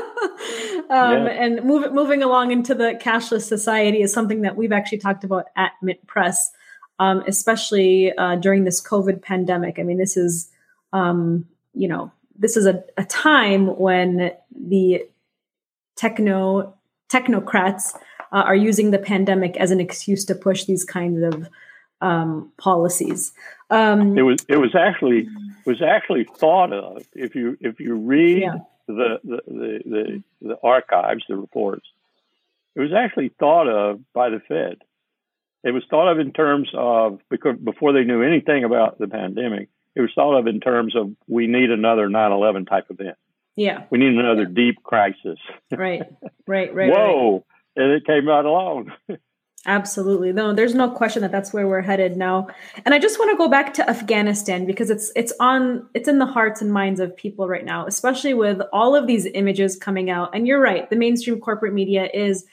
[0.89, 1.27] um, yeah.
[1.27, 5.45] And move, moving along into the cashless society is something that we've actually talked about
[5.55, 6.51] at Mint Press
[6.99, 9.79] um, especially uh, during this COVID pandemic.
[9.79, 10.49] I mean, this is,
[10.93, 15.03] um, you know, this is a, a time when the
[15.95, 16.75] techno
[17.09, 17.95] technocrats
[18.31, 21.47] uh, are using the pandemic as an excuse to push these kinds of
[22.01, 23.33] um, policies.
[23.69, 25.27] Um, it was it was actually
[25.65, 28.57] was actually thought of if you if you read yeah.
[28.93, 31.85] The, the, the the archives, the reports.
[32.75, 34.77] It was actually thought of by the Fed
[35.67, 39.69] it was thought of in terms of because before they knew anything about the pandemic,
[39.95, 43.17] it was thought of in terms of we need another 9/11 type event.
[43.55, 44.53] Yeah, we need another yeah.
[44.53, 45.39] deep crisis.
[45.71, 46.03] Right,
[46.47, 46.91] right, right.
[46.91, 47.43] Whoa,
[47.75, 47.83] right.
[47.83, 48.93] and it came right along.
[49.67, 50.31] Absolutely.
[50.31, 52.47] No, there's no question that that's where we're headed now.
[52.85, 56.19] And I just want to go back to Afghanistan because it's it's on it's in
[56.19, 60.09] the hearts and minds of people right now, especially with all of these images coming
[60.09, 60.33] out.
[60.33, 62.45] And you're right, the mainstream corporate media is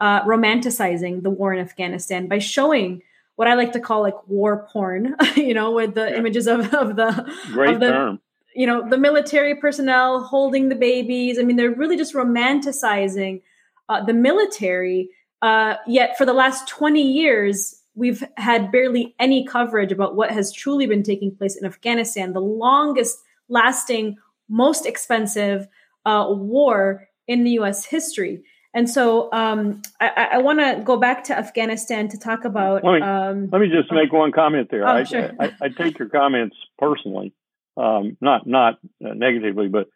[0.00, 3.02] uh, romanticizing the war in Afghanistan by showing
[3.34, 6.16] what I like to call like war porn, you know, with the yeah.
[6.18, 8.20] images of, of the great of the, term.
[8.54, 11.36] you know, the military personnel holding the babies.
[11.38, 13.42] I mean, they're really just romanticizing
[13.88, 15.10] uh, the military.
[15.42, 20.52] Uh, yet for the last 20 years, we've had barely any coverage about what has
[20.52, 24.16] truly been taking place in Afghanistan, the longest lasting,
[24.48, 25.66] most expensive
[26.04, 28.42] uh, war in the US history.
[28.72, 32.84] And so um, I, I want to go back to Afghanistan to talk about.
[32.84, 34.86] Let me, um, let me just make one comment there.
[34.86, 35.32] Oh, I, sure.
[35.40, 37.32] I, I, take your comments personally,
[37.76, 38.74] um, not not
[39.04, 39.88] uh, negatively, but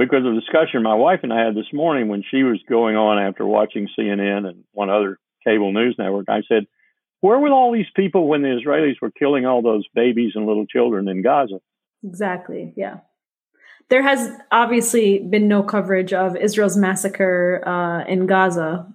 [0.00, 2.96] because of the discussion my wife and I had this morning when she was going
[2.96, 6.28] on after watching CNN and one other cable news network.
[6.28, 6.66] I said,
[7.20, 10.66] "Where were all these people when the Israelis were killing all those babies and little
[10.66, 11.60] children in Gaza?"
[12.02, 12.72] Exactly.
[12.76, 12.98] Yeah
[13.90, 18.86] there has obviously been no coverage of Israel's massacre uh, in Gaza.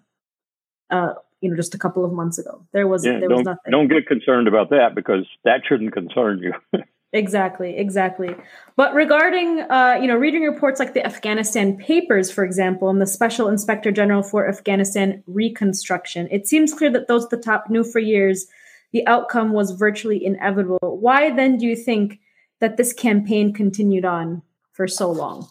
[0.89, 3.71] Uh, you know, just a couple of months ago, there was yeah, there was nothing.
[3.71, 6.53] Don't get concerned about that because that shouldn't concern you.
[7.15, 8.35] exactly, exactly.
[8.75, 13.07] But regarding, uh, you know, reading reports like the Afghanistan Papers, for example, and the
[13.07, 17.83] Special Inspector General for Afghanistan Reconstruction, it seems clear that those at the top knew
[17.83, 18.47] for years
[18.91, 20.97] the outcome was virtually inevitable.
[20.99, 22.19] Why then do you think
[22.59, 24.41] that this campaign continued on?
[24.75, 25.47] for so long?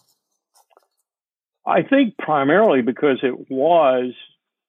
[1.67, 4.13] I think primarily because it was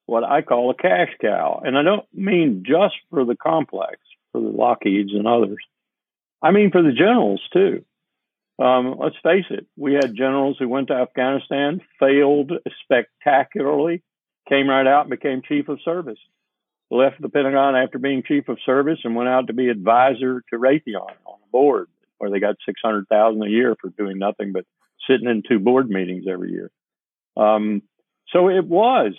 [0.06, 1.60] what I call a cash cow.
[1.64, 3.98] And I don't mean just for the complex,
[4.32, 5.58] for the Lockheeds and others.
[6.42, 7.84] I mean for the generals too.
[8.58, 12.52] Um, let's face it, we had generals who went to Afghanistan, failed
[12.84, 14.02] spectacularly,
[14.48, 16.18] came right out and became chief of service.
[16.90, 20.58] Left the Pentagon after being chief of service and went out to be advisor to
[20.58, 24.64] Raytheon on the board where they got 600,000 a year for doing nothing but
[25.08, 26.70] sitting in two board meetings every year.
[27.36, 27.82] Um,
[28.28, 29.12] so it was,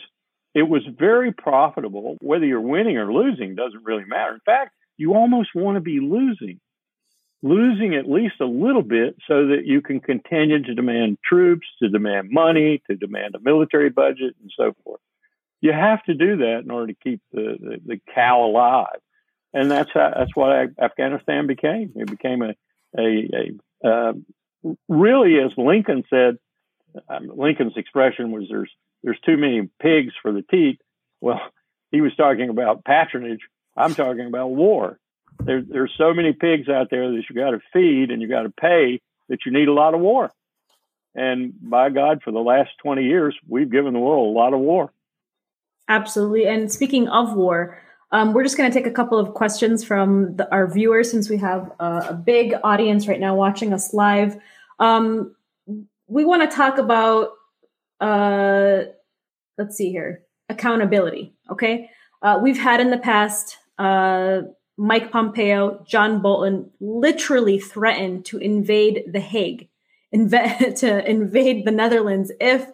[0.56, 2.18] it was very profitable.
[2.22, 4.34] Whether you're winning or losing doesn't really matter.
[4.34, 6.60] In fact, you almost want to be losing,
[7.44, 11.90] losing at least a little bit so that you can continue to demand troops, to
[11.90, 15.02] demand money, to demand a military budget, and so forth.
[15.62, 19.00] You have to do that in order to keep the, the, the cow alive.
[19.54, 21.94] And that's how, that's what Afghanistan became.
[21.96, 22.54] It became a,
[22.98, 23.30] a,
[23.84, 24.14] a uh,
[24.88, 26.38] really, as Lincoln said,
[27.10, 28.72] um, Lincoln's expression was "there's
[29.04, 30.82] there's too many pigs for the teat."
[31.22, 31.40] Well,
[31.92, 33.42] he was talking about patronage.
[33.76, 35.00] I'm talking about war.
[35.44, 38.44] There, there's so many pigs out there that you got to feed and you got
[38.44, 40.32] to pay that you need a lot of war.
[41.16, 44.60] And by God, for the last 20 years, we've given the world a lot of
[44.60, 44.92] war.
[45.90, 46.48] Absolutely.
[46.48, 50.36] And speaking of war, um, we're just going to take a couple of questions from
[50.36, 54.38] the, our viewers since we have a big audience right now watching us live.
[54.80, 55.36] Um,
[56.08, 57.32] we want to talk about,
[58.00, 58.84] uh,
[59.58, 61.34] let's see here, accountability.
[61.50, 61.90] Okay.
[62.22, 64.42] Uh, we've had in the past uh,
[64.78, 69.70] Mike Pompeo, John Bolton literally threatened to invade The Hague,
[70.14, 72.70] inv- to invade the Netherlands if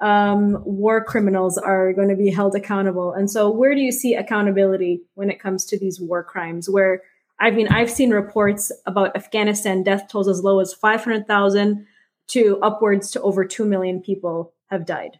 [0.00, 3.12] um, war criminals are going to be held accountable.
[3.12, 6.68] And so, where do you see accountability when it comes to these war crimes?
[6.70, 7.02] Where
[7.40, 11.86] I mean, I've seen reports about Afghanistan death tolls as low as 500,000
[12.28, 15.18] to upwards to over 2 million people have died.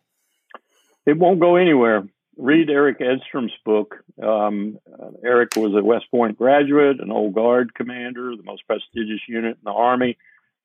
[1.07, 2.07] It won't go anywhere.
[2.39, 3.97] Read Erik Edstrom's book.
[4.23, 4.79] Um,
[5.25, 9.65] Erik was a West Point graduate, an old guard commander, the most prestigious unit in
[9.65, 10.17] the Army.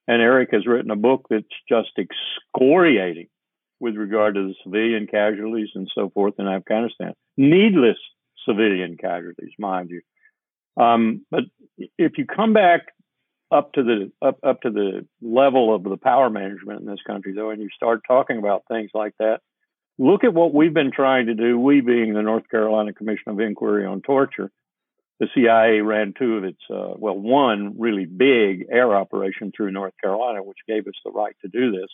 [0.08, 3.28] And Erik has written a book that's just excoriating
[3.80, 7.14] with regard to the civilian casualties and so forth in Afghanistan.
[7.38, 7.98] Needless
[8.48, 10.02] civilian casualties, mind you.
[10.82, 11.46] Um, but
[11.98, 12.82] if you come back
[13.52, 17.34] up to the up, up to the level of the power management in this country,
[17.34, 19.42] though, and you start talking about things like that,
[19.98, 21.58] look at what we've been trying to do.
[21.58, 24.52] We being the North Carolina Commission of Inquiry on Torture,
[25.20, 29.94] the CIA ran two of its uh, well, one really big air operation through North
[30.02, 31.90] Carolina, which gave us the right to do this.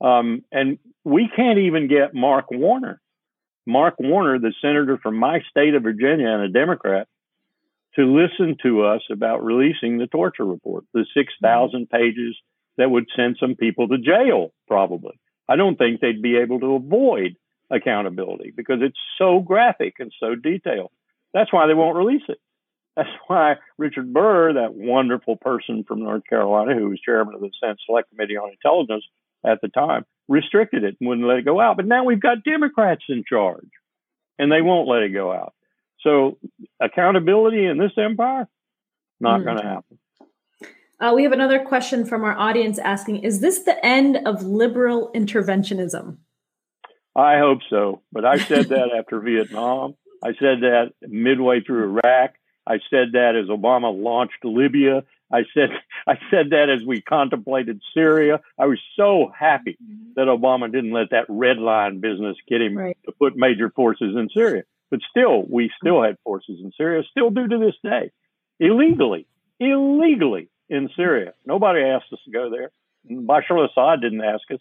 [0.00, 3.00] Um, and we can't even get Mark Warner,
[3.66, 7.06] Mark Warner, the senator from my state of Virginia and a Democrat,
[7.96, 12.36] to listen to us about releasing the torture report, the 6,000 pages
[12.78, 15.18] that would send some people to jail, probably.
[15.50, 17.36] I don't think they'd be able to avoid
[17.70, 20.92] accountability because it's so graphic and so detailed.
[21.34, 22.38] That's why they won't release it.
[22.96, 27.50] That's why Richard Burr, that wonderful person from North Carolina who was chairman of the
[27.60, 29.04] Senate Select Committee on Intelligence,
[29.44, 31.76] at the time restricted it and wouldn't let it go out.
[31.76, 33.70] But now we've got Democrats in charge
[34.38, 35.54] and they won't let it go out.
[36.02, 36.38] So
[36.80, 38.46] accountability in this empire,
[39.18, 39.44] not mm.
[39.44, 39.98] going to happen.
[41.00, 45.10] Uh, we have another question from our audience asking Is this the end of liberal
[45.14, 46.18] interventionism?
[47.16, 48.02] I hope so.
[48.12, 49.94] But I said that after Vietnam.
[50.22, 52.34] I said that midway through Iraq.
[52.66, 55.04] I said that as Obama launched Libya.
[55.32, 55.70] I said
[56.06, 58.40] I said that as we contemplated Syria.
[58.58, 60.12] I was so happy mm-hmm.
[60.16, 62.98] that Obama didn't let that red line business get him right.
[63.06, 64.64] to put major forces in Syria.
[64.90, 68.10] But still, we still had forces in Syria, still do to this day,
[68.58, 69.26] illegally,
[69.60, 71.34] illegally in Syria.
[71.44, 72.70] Nobody asked us to go there.
[73.10, 74.60] Bashar al-Assad didn't ask us.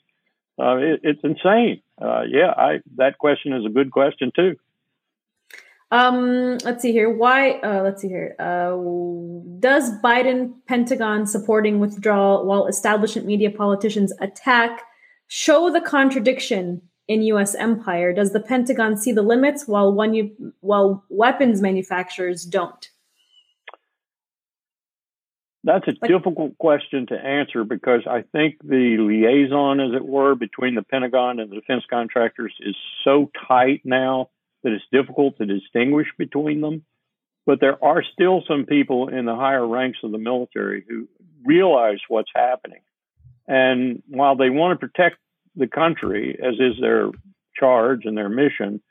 [0.60, 1.82] Uh, it, it's insane.
[2.02, 4.56] Uh, yeah, I, that question is a good question too.
[5.92, 7.10] Um, let's see here.
[7.10, 7.52] Why?
[7.52, 8.36] Uh, let's see here.
[8.38, 8.76] Uh,
[9.60, 14.84] does Biden Pentagon supporting withdrawal while establishment media politicians attack
[15.28, 17.56] show the contradiction in U.S.
[17.56, 18.14] empire?
[18.14, 22.90] Does the Pentagon see the limits while one you, while weapons manufacturers don't?
[25.64, 30.36] That's a like, difficult question to answer because I think the liaison, as it were,
[30.36, 34.30] between the Pentagon and the defense contractors is so tight now
[34.64, 36.84] that it's difficult to distinguish between them.
[37.46, 41.08] But there are still some people in the higher ranks of the military who
[41.44, 42.82] realize what's happening.
[43.48, 45.18] And while they want to protect
[45.56, 47.10] the country, as is their
[47.56, 48.82] charge and their mission,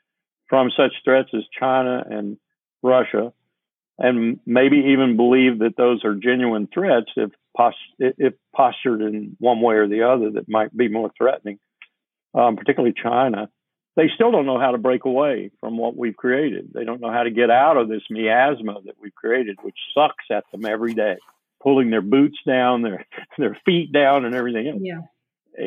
[0.48, 2.36] from such threats as China and
[2.82, 3.32] Russia,
[3.98, 9.60] and maybe even believe that those are genuine threats if, pos- if postured in one
[9.60, 11.58] way or the other that might be more threatening,
[12.34, 13.48] um, particularly China.
[13.96, 16.70] They still don't know how to break away from what we've created.
[16.72, 20.24] They don't know how to get out of this miasma that we've created, which sucks
[20.30, 21.16] at them every day,
[21.60, 23.04] pulling their boots down, their
[23.38, 24.80] their feet down, and everything else.
[24.80, 25.00] Yeah.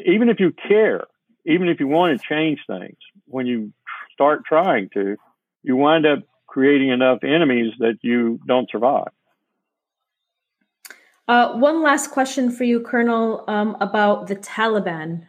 [0.05, 1.03] Even if you care,
[1.45, 3.73] even if you want to change things, when you
[4.13, 5.17] start trying to,
[5.63, 6.19] you wind up
[6.51, 9.07] creating enough enemies that you don't survive.
[11.29, 15.25] Uh, one last question for you, Colonel, um, about the Taliban.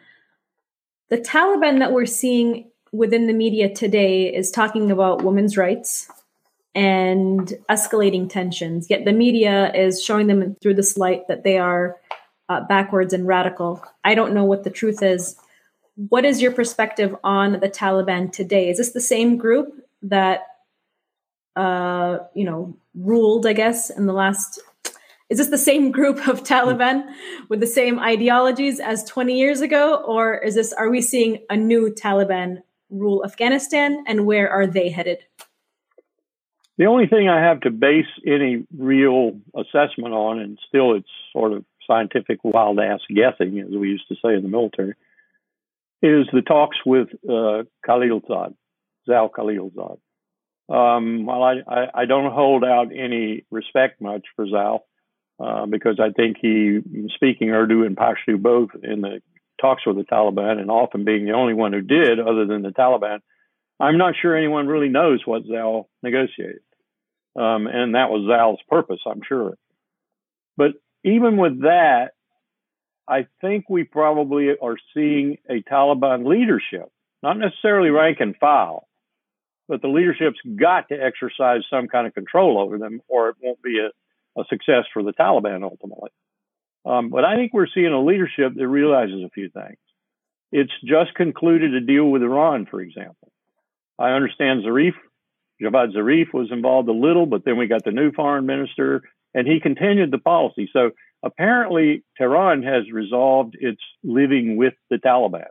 [1.10, 6.10] The Taliban that we're seeing within the media today is talking about women's rights
[6.74, 11.98] and escalating tensions, yet the media is showing them through this light that they are
[12.48, 13.80] uh, backwards and radical.
[14.02, 15.36] I don't know what the truth is.
[16.08, 18.70] What is your perspective on the Taliban today?
[18.70, 20.51] Is this the same group that
[21.57, 24.61] uh, you know, ruled, I guess, in the last.
[25.28, 27.11] Is this the same group of Taliban
[27.48, 30.72] with the same ideologies as 20 years ago, or is this?
[30.72, 35.24] Are we seeing a new Taliban rule Afghanistan, and where are they headed?
[36.78, 41.53] The only thing I have to base any real assessment on, and still it's sort
[41.53, 44.94] of scientific wild ass guessing, as we used to say in the military,
[46.03, 48.55] is the talks with uh, Khalilzad,
[49.07, 49.98] Zal Khalilzad.
[50.72, 54.86] Um, well, I, I, I, don't hold out any respect much for Zal
[55.38, 56.78] uh, because I think he,
[57.14, 59.20] speaking Urdu and Pashto both in the
[59.60, 62.70] talks with the Taliban, and often being the only one who did, other than the
[62.70, 63.18] Taliban,
[63.78, 66.62] I'm not sure anyone really knows what Zal negotiated.
[67.36, 69.58] Um, and that was Zal's purpose, I'm sure.
[70.56, 70.72] But
[71.04, 72.12] even with that,
[73.06, 76.90] I think we probably are seeing a Taliban leadership,
[77.22, 78.88] not necessarily rank and file,
[79.72, 83.62] but the leadership's got to exercise some kind of control over them, or it won't
[83.62, 83.88] be a,
[84.38, 86.10] a success for the Taliban ultimately.
[86.84, 89.78] Um, but I think we're seeing a leadership that realizes a few things.
[90.52, 93.32] It's just concluded a deal with Iran, for example.
[93.98, 94.92] I understand Zarif,
[95.62, 99.00] Javad Zarif was involved a little, but then we got the new foreign minister,
[99.32, 100.68] and he continued the policy.
[100.70, 100.90] So
[101.22, 105.48] apparently, Tehran has resolved its living with the Taliban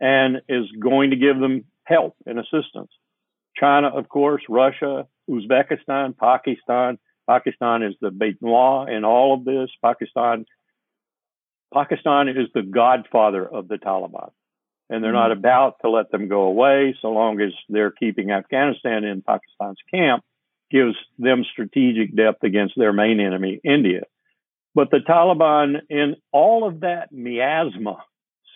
[0.00, 2.90] and is going to give them help and assistance.
[3.56, 6.98] China, of course, Russia, Uzbekistan, Pakistan.
[7.26, 9.70] Pakistan is the law in all of this.
[9.82, 10.44] Pakistan,
[11.72, 14.30] Pakistan is the godfather of the Taliban,
[14.90, 15.30] and they're mm-hmm.
[15.30, 19.78] not about to let them go away so long as they're keeping Afghanistan in Pakistan's
[19.92, 20.22] camp.
[20.70, 24.02] Gives them strategic depth against their main enemy, India.
[24.74, 27.98] But the Taliban, in all of that miasma,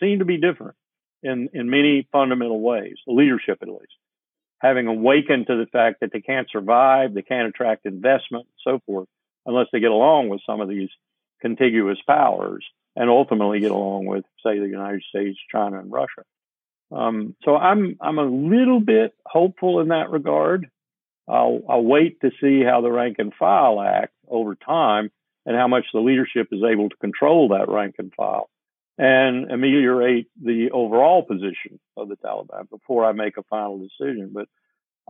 [0.00, 0.74] seem to be different
[1.22, 3.92] in, in many fundamental ways, the leadership at least
[4.60, 8.80] having awakened to the fact that they can't survive, they can't attract investment, and so
[8.86, 9.08] forth,
[9.46, 10.90] unless they get along with some of these
[11.40, 12.64] contiguous powers
[12.96, 16.22] and ultimately get along with, say, the United States, China, and Russia.
[16.90, 20.68] Um, so I'm I'm a little bit hopeful in that regard.
[21.28, 25.10] I'll, I'll wait to see how the rank and file act over time
[25.44, 28.48] and how much the leadership is able to control that rank and file
[28.98, 34.32] and ameliorate the overall position of the Taliban before I make a final decision.
[34.34, 34.48] But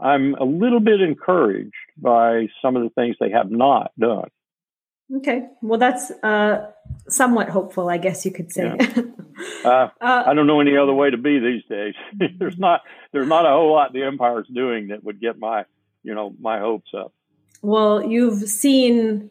[0.00, 4.28] I'm a little bit encouraged by some of the things they have not done.
[5.16, 6.70] Okay, well, that's uh,
[7.08, 8.74] somewhat hopeful, I guess you could say.
[8.78, 9.02] Yeah.
[9.64, 11.94] Uh, uh, I don't know any other way to be these days.
[12.40, 12.80] there's not
[13.12, 15.64] there's not a whole lot the empire's doing that would get my
[16.02, 17.12] you know my hopes up.
[17.62, 19.30] well, you've seen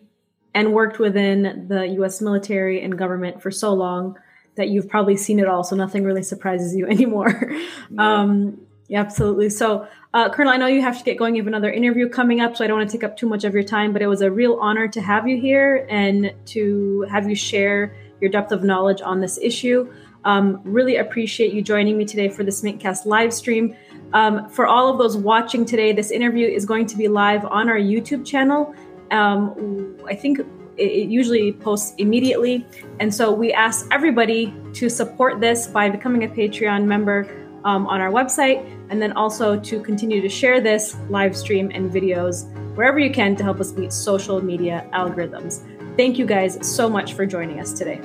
[0.54, 4.18] and worked within the US military and government for so long
[4.58, 5.64] that you've probably seen it all.
[5.64, 7.52] So nothing really surprises you anymore.
[7.90, 8.22] Yeah.
[8.22, 9.50] Um, yeah, absolutely.
[9.50, 11.36] So, uh, Colonel, I know you have to get going.
[11.36, 13.44] You have another interview coming up, so I don't want to take up too much
[13.44, 17.06] of your time, but it was a real honor to have you here and to
[17.10, 19.92] have you share your depth of knowledge on this issue.
[20.24, 23.76] Um, really appreciate you joining me today for this Mintcast live stream.
[24.14, 27.70] Um, for all of those watching today, this interview is going to be live on
[27.70, 28.74] our YouTube channel.
[29.12, 30.40] Um, I think
[30.78, 32.66] it usually posts immediately.
[33.00, 37.28] And so we ask everybody to support this by becoming a Patreon member
[37.64, 41.92] um, on our website, and then also to continue to share this live stream and
[41.92, 45.66] videos wherever you can to help us beat social media algorithms.
[45.98, 48.00] Thank you guys so much for joining us today.